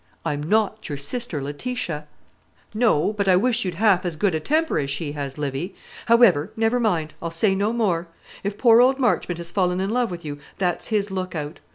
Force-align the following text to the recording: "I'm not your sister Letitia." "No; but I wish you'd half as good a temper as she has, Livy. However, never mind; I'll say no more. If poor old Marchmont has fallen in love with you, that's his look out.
"I'm 0.25 0.41
not 0.41 0.89
your 0.89 0.97
sister 0.97 1.43
Letitia." 1.43 2.07
"No; 2.73 3.13
but 3.13 3.27
I 3.27 3.35
wish 3.35 3.63
you'd 3.63 3.75
half 3.75 4.03
as 4.03 4.15
good 4.15 4.33
a 4.33 4.39
temper 4.39 4.79
as 4.79 4.89
she 4.89 5.11
has, 5.11 5.37
Livy. 5.37 5.75
However, 6.07 6.51
never 6.57 6.79
mind; 6.79 7.13
I'll 7.21 7.29
say 7.29 7.53
no 7.53 7.71
more. 7.71 8.07
If 8.43 8.57
poor 8.57 8.81
old 8.81 8.97
Marchmont 8.97 9.37
has 9.37 9.51
fallen 9.51 9.79
in 9.79 9.91
love 9.91 10.09
with 10.09 10.25
you, 10.25 10.39
that's 10.57 10.87
his 10.87 11.11
look 11.11 11.35
out. 11.35 11.59